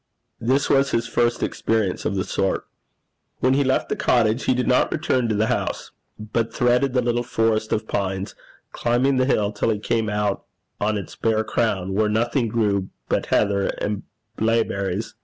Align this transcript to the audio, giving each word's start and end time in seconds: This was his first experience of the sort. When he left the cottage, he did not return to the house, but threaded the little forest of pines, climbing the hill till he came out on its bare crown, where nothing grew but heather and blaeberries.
This 0.39 0.67
was 0.67 0.89
his 0.89 1.05
first 1.05 1.43
experience 1.43 2.05
of 2.05 2.15
the 2.15 2.23
sort. 2.23 2.65
When 3.39 3.53
he 3.53 3.63
left 3.63 3.87
the 3.87 3.95
cottage, 3.95 4.45
he 4.45 4.55
did 4.55 4.67
not 4.67 4.91
return 4.91 5.29
to 5.29 5.35
the 5.35 5.45
house, 5.45 5.91
but 6.17 6.51
threaded 6.51 6.93
the 6.93 7.03
little 7.03 7.21
forest 7.21 7.71
of 7.71 7.87
pines, 7.87 8.33
climbing 8.71 9.17
the 9.17 9.27
hill 9.27 9.51
till 9.51 9.69
he 9.69 9.77
came 9.77 10.09
out 10.09 10.43
on 10.79 10.97
its 10.97 11.15
bare 11.15 11.43
crown, 11.43 11.93
where 11.93 12.09
nothing 12.09 12.47
grew 12.47 12.89
but 13.09 13.27
heather 13.27 13.67
and 13.79 14.01
blaeberries. 14.37 15.13